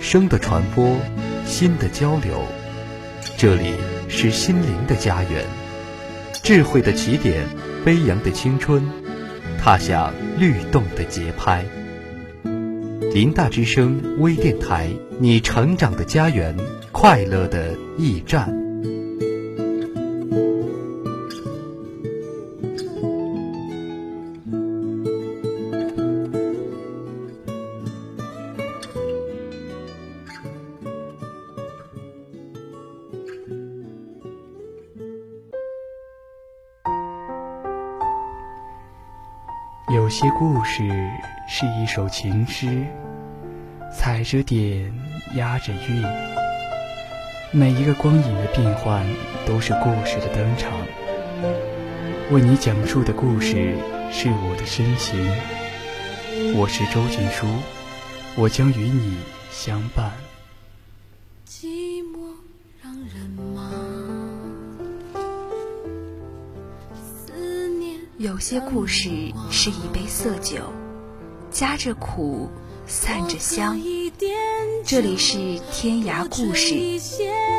[0.00, 0.96] 声的传播，
[1.46, 2.42] 心的交流，
[3.38, 3.72] 这里
[4.08, 5.44] 是心灵的家园，
[6.42, 7.46] 智慧的起点，
[7.84, 8.84] 飞扬的青春，
[9.58, 11.64] 踏响律动的节拍。
[13.14, 16.54] 林大之声微电台，你成长的家园，
[17.06, 18.48] 快乐的驿站。
[39.92, 40.82] 有些故事
[41.46, 42.86] 是一首情诗，
[43.92, 44.90] 踩着点，
[45.36, 46.43] 押着韵。
[47.56, 49.06] 每一个光影的变换，
[49.46, 50.72] 都是故事的登场。
[52.32, 53.76] 为你讲述的故事
[54.10, 55.16] 是我的身形。
[56.56, 57.46] 我是周静书，
[58.34, 59.18] 我将与你
[59.52, 60.10] 相伴。
[61.48, 62.26] 寂寞
[62.82, 63.36] 让人。
[66.96, 69.08] 思念有些故事
[69.52, 70.56] 是一杯色酒，
[71.52, 72.50] 夹着苦，
[72.86, 73.80] 散着香。
[74.84, 75.38] 这里是
[75.72, 77.00] 天涯故事，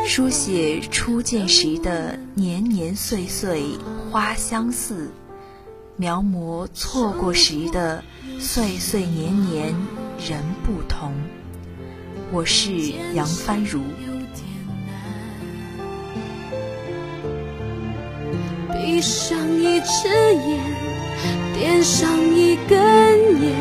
[0.06, 3.64] 书写初见时的年年岁岁
[4.12, 5.12] 花相似，
[5.96, 8.04] 描摹错过时的
[8.40, 9.76] 岁岁年年
[10.28, 11.14] 人不同。
[12.32, 12.72] 我是
[13.14, 13.82] 杨帆如。
[18.74, 20.60] 闭上一只眼，
[21.58, 23.56] 点上一根烟，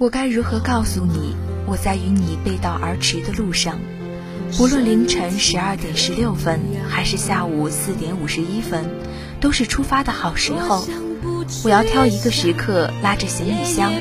[0.00, 3.78] 我该如何告诉你，我在与你背道而驰的路上，
[4.58, 8.82] 无论凌晨十二点十六分，还是下午四点五十一分，
[9.42, 10.86] 都是出发的好时候。
[11.64, 13.92] 我要挑一个时刻，拉着行李箱，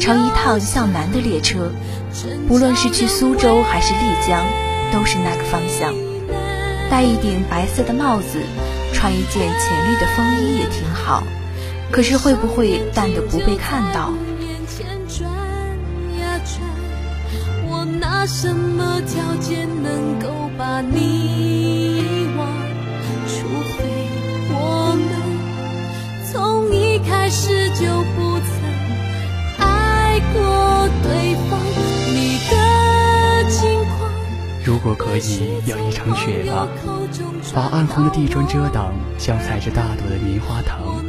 [0.00, 1.70] 乘一趟向南的列车。
[2.48, 4.44] 不论是去苏州还是丽江，
[4.92, 5.94] 都是那个方向。
[6.90, 8.40] 戴一顶白色的帽子，
[8.92, 11.22] 穿一件浅绿的风衣也挺好。
[11.92, 14.12] 可是会不会淡得不被看到？
[18.26, 22.46] 什么条件能够把你遗忘？
[23.26, 23.46] 除
[23.76, 23.84] 非
[24.50, 25.08] 我们
[26.32, 27.84] 从一开始就
[28.16, 28.48] 不曾
[29.58, 31.58] 爱过对方。
[34.66, 36.66] 如果可以，要一场雪吧，
[37.54, 41.04] 把暗红的地砖遮挡，像踩着大朵的棉花糖，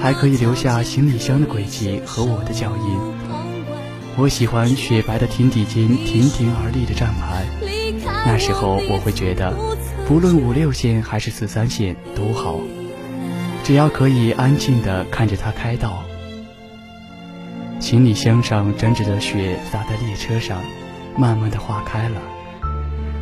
[0.00, 3.29] 还可以留下行李箱的轨迹和我的脚印。
[4.16, 7.46] 我喜欢雪白的亭底间亭亭而立的站牌，
[8.26, 9.54] 那时候我会觉得，
[10.06, 12.60] 不论五六线还是四三线都好，
[13.64, 16.02] 只要可以安静地看着它开道。
[17.78, 20.60] 行李箱上沾着的雪洒在列车上，
[21.16, 22.20] 慢慢的化开了。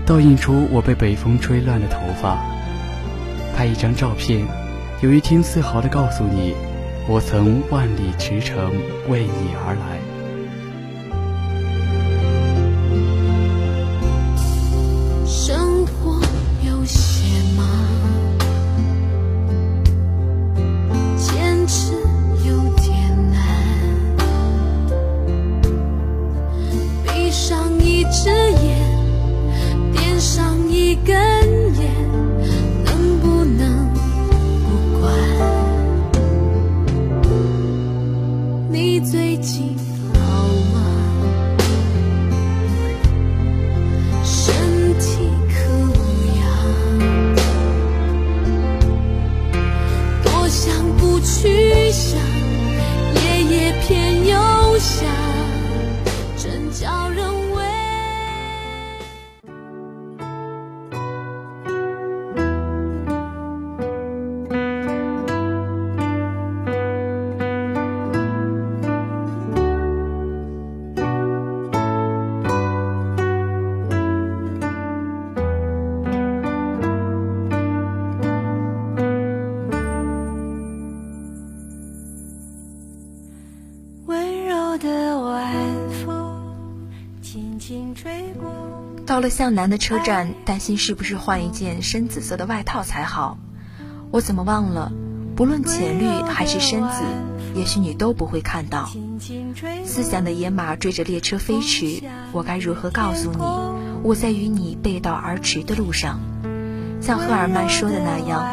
[0.05, 2.43] 倒映出我被北风吹乱的头发。
[3.55, 4.45] 拍一张照片，
[5.01, 6.55] 有一天自豪地告诉你，
[7.07, 8.73] 我曾万里驰骋
[9.09, 10.18] 为你而来。
[89.07, 93.39] 到了向南的车站，担心是不是换一件深紫色的外套才好。
[94.11, 94.93] 我怎么忘了，
[95.35, 97.03] 不论浅绿还是深紫，
[97.55, 98.91] 也许你都不会看到。
[99.85, 102.03] 思想的野马追着列车飞驰，
[102.33, 103.39] 我该如何告诉你，
[104.03, 106.21] 我在与你背道而驰的路上？
[107.01, 108.47] 像赫尔曼说的那样，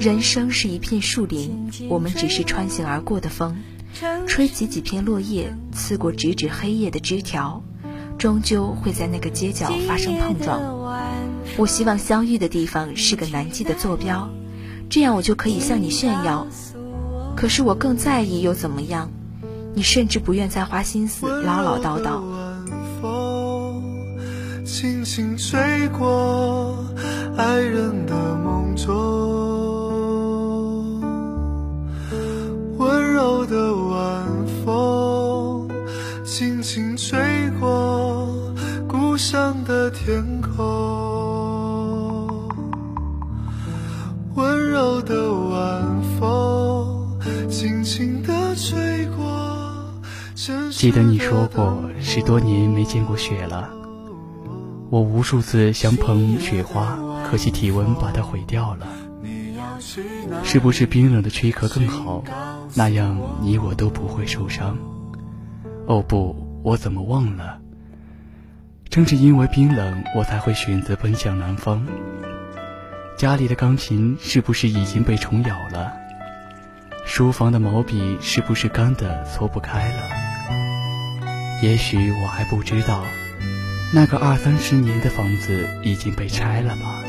[0.00, 3.56] 人生是一片树林，我们只是穿行而过的风，
[4.26, 7.62] 吹起几片落叶，刺过直指黑夜的枝条，
[8.22, 10.60] 终究会在那个街角发生碰撞。
[11.56, 14.30] 我希望相遇的地方是个难记的坐标。
[14.88, 16.46] 这样我就可以向你炫耀，
[17.34, 19.10] 可是我更在意又怎么样？
[19.74, 22.22] 你甚至不愿再花心思唠唠叨叨。
[24.64, 26.78] 轻轻吹过
[27.36, 29.41] 爱人的梦中，
[39.22, 40.58] 上的天空。
[44.34, 47.16] 温柔的晚风
[47.48, 48.20] 轻轻
[48.56, 49.24] 吹过。
[50.72, 53.70] 记得你说过十多年没见过雪了，
[54.90, 58.88] 我无数次想捧雪花，可惜体温把它毁掉了。
[60.42, 62.24] 是不是冰冷的躯壳更好？
[62.74, 64.76] 那样你我都不会受伤。
[65.86, 66.34] 哦不，
[66.64, 67.61] 我怎么忘了？
[68.92, 71.86] 正是因为冰冷，我才会选择奔向南方。
[73.16, 75.94] 家里的钢琴是不是已经被虫咬了？
[77.06, 80.02] 书房的毛笔是不是干的搓不开了？
[81.62, 83.02] 也许我还不知道，
[83.94, 87.01] 那个二三十年的房子已经被拆了吧。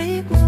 [0.00, 0.39] take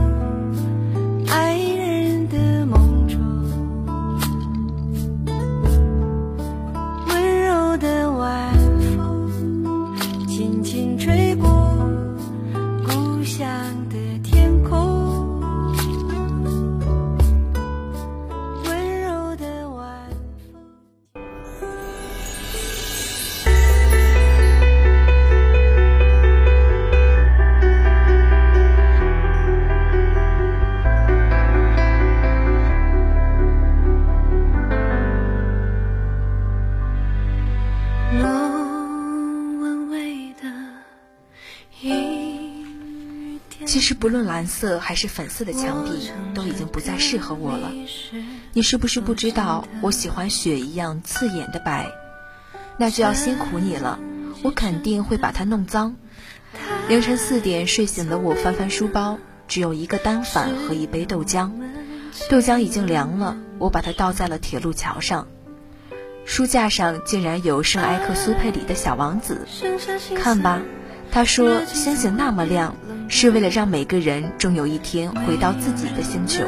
[44.03, 47.71] 不论蓝色还是粉色的墙壁，都已经不再适合我了。
[48.53, 51.87] 你是不是不知道，我喜欢雪一样刺眼的白？
[52.79, 54.01] 那就要辛苦你了，
[54.43, 55.95] 我肯定会把它弄脏。
[56.89, 61.53] 凌晨四点睡醒的我，翻翻书包，只有一个单反和一杯豆浆。
[62.29, 65.29] 豆浆已经凉了，我把它倒在了铁路桥上。
[66.25, 69.47] 书架上竟然有圣埃克苏佩里的小王子，
[70.17, 70.61] 看吧。
[71.13, 72.75] 他说：“星星那么亮，
[73.09, 76.45] 是为了让每个人终有一天回到自己的星球。”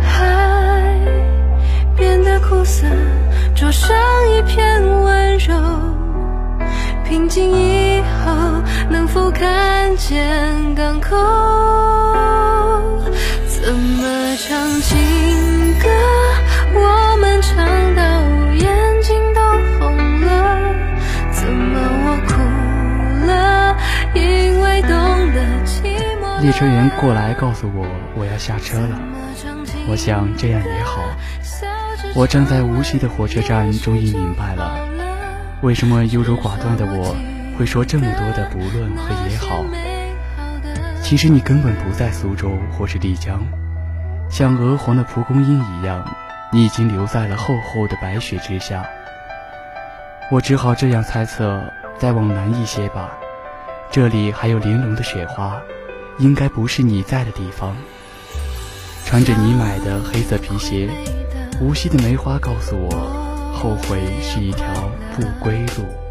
[0.00, 0.98] 海
[1.96, 2.86] 变得苦涩，
[3.54, 3.96] 灼上
[4.36, 5.54] 一片温柔。
[7.04, 10.41] 平静以后，能否看见
[26.52, 29.00] 列车员过来告诉我，我要下车了。
[29.88, 31.00] 我想这样也好。
[32.14, 34.86] 我站在无锡的火车站，终于明白了，
[35.62, 37.16] 为什么优柔寡断的我
[37.56, 39.64] 会说这么多的不论和也好。
[41.02, 43.40] 其实你根本不在苏州或是丽江，
[44.28, 46.04] 像鹅黄的蒲公英一样，
[46.52, 48.84] 你已经留在了厚厚的白雪之下。
[50.30, 51.62] 我只好这样猜测，
[51.96, 53.08] 再往南一些吧，
[53.90, 55.58] 这里还有玲珑的雪花。
[56.18, 57.76] 应该不是你在的地方。
[59.04, 60.88] 穿着你买的黑色皮鞋，
[61.60, 64.66] 无锡的梅花告诉我，后悔是一条
[65.14, 66.01] 不归路。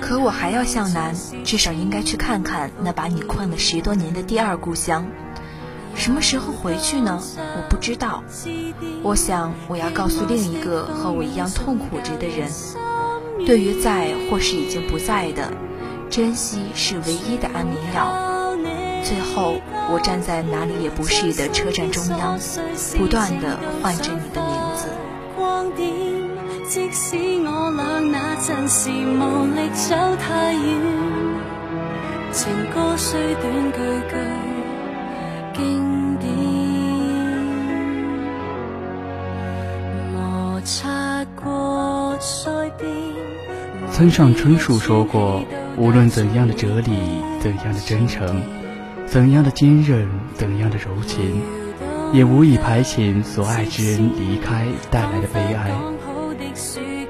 [0.00, 1.14] 可我还要向南，
[1.44, 5.06] 至少应该去看看那把你困了十多年的第二故乡。
[5.94, 7.20] 什么时候回去呢？
[7.38, 8.22] 我不知道。
[9.02, 12.50] 我想我要告诉另一个和我一样痛苦着的人：
[13.46, 15.52] 对于在或是已经不在的，
[16.10, 18.56] 珍惜是唯一的安眠药。
[19.02, 19.56] 最后，
[19.90, 22.38] 我站在哪里也不是的车站中央，
[22.98, 26.05] 不断的唤着你的名字。
[26.68, 30.60] 即使我俩那阵时无力走太远，
[32.32, 33.78] 情歌虽短句
[34.10, 34.16] 句
[35.54, 36.28] 经典，
[40.12, 42.90] 摩擦过腮边。
[43.92, 45.44] 村上春树说过
[45.78, 46.98] ：“无论怎样的哲理，
[47.40, 48.42] 怎样的真诚。”
[49.06, 51.40] 怎样的坚韧，怎样的柔情，
[52.12, 55.70] 也无以排遣所爱之人离开带来的悲哀。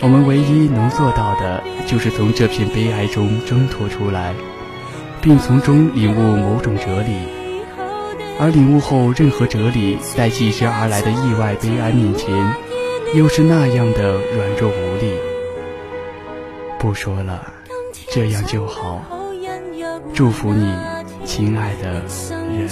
[0.00, 4.34] 我们唯一能做到的，就是从这片悲哀中挣脱出来，
[5.20, 7.14] 并从中领悟某种哲理。
[8.38, 12.54] 而领悟后，任何哲理在继之而来的意外悲哀面前，
[13.14, 15.12] 又是那样的软弱无力。
[16.78, 17.52] 不说了，
[18.10, 19.02] 这样就好。
[20.12, 20.72] 祝福你。
[21.24, 22.04] 亲爱的
[22.56, 22.70] 人，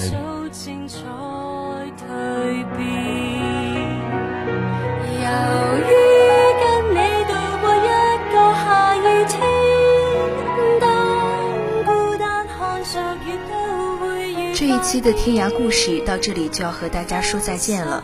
[14.74, 18.02] 一期的天涯故事到这里就要和大家说再见了。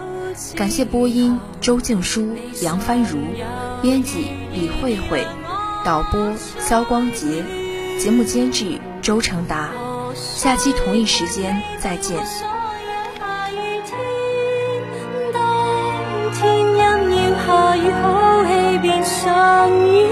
[0.54, 3.18] 感谢播音周静书、杨帆如，
[3.82, 5.26] 编辑李慧慧，
[5.84, 7.44] 导播肖光杰，
[7.98, 9.70] 节目监制周成达。
[10.14, 12.16] 下期同一时间再见。
[16.38, 16.76] 天阴
[17.16, 20.08] 影下雨好气变上演，